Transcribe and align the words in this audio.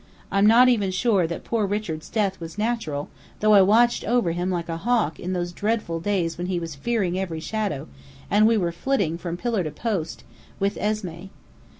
I'm 0.31 0.47
not 0.47 0.67
even 0.67 0.89
sure 0.89 1.27
that 1.27 1.43
poor 1.43 1.67
Richard's 1.67 2.09
death 2.09 2.39
was 2.39 2.57
natural, 2.57 3.07
though 3.39 3.53
I 3.53 3.61
watched 3.61 4.03
over 4.03 4.31
him 4.31 4.49
like 4.49 4.67
a 4.67 4.77
hawk 4.77 5.19
in 5.19 5.33
those 5.33 5.51
dreadful 5.51 5.99
days 5.99 6.39
when 6.39 6.47
he 6.47 6.59
was 6.59 6.73
fearing 6.73 7.19
every 7.19 7.39
shadow, 7.39 7.87
and 8.27 8.47
we 8.47 8.57
were 8.57 8.71
flitting 8.71 9.19
from 9.19 9.37
pillar 9.37 9.63
to 9.63 9.69
post, 9.69 10.23
with 10.59 10.73
Esmé. 10.77 11.29